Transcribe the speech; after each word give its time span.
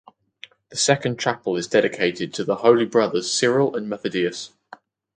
The 0.69 0.77
second 0.77 1.19
chapel 1.19 1.57
is 1.57 1.67
dedicated 1.67 2.33
to 2.33 2.43
the 2.43 2.55
Holy 2.55 2.85
Brothers 2.87 3.31
Cyril 3.31 3.75
and 3.75 3.87
Methodius. 3.87 4.51